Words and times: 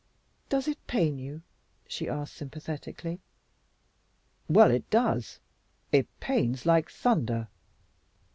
"Does 0.49 0.67
it 0.67 0.79
pain 0.87 1.19
you?" 1.19 1.43
she 1.87 2.09
asked 2.09 2.33
sympathetically. 2.33 3.19
"Well, 4.49 4.71
it 4.71 4.89
does. 4.89 5.39
It 5.91 6.07
pains 6.19 6.65
like 6.65 6.89
thunder." 6.89 7.49